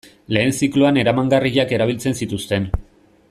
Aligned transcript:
Lehen 0.35 0.53
zikloan 0.59 0.97
eramangarriak 1.01 1.75
erabiltzen 1.79 2.19
zituzten. 2.23 2.69